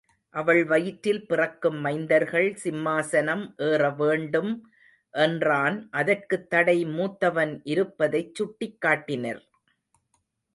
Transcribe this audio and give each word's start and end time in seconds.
அவள் 0.35 0.63
வயிற்றில் 0.63 1.27
பிறக்கும் 1.27 1.77
மைந்தர்கள் 1.85 2.47
சிம்மாசனம் 2.63 3.43
ஏற 3.67 3.89
வேண்டும் 3.91 4.49
என்றான் 5.13 5.77
அதற்குத்தடை 5.91 6.77
மூத்தவன் 6.95 7.53
இருப்பதைச் 7.63 8.33
சுட்டிக்காட்டினர். 8.35 9.41